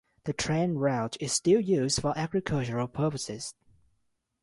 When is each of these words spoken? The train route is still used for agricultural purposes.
The 0.23 0.33
train 0.33 0.77
route 0.79 1.15
is 1.19 1.31
still 1.31 1.59
used 1.61 2.01
for 2.01 2.17
agricultural 2.17 2.87
purposes. 2.87 3.53